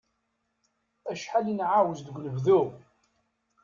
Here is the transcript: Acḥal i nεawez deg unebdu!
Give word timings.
Acḥal 1.11 1.45
i 1.51 1.53
nεawez 1.55 1.99
deg 2.03 2.15
unebdu! 2.19 2.61